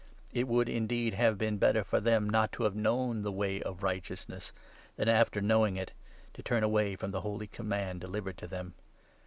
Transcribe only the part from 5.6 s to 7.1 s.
it, to turn away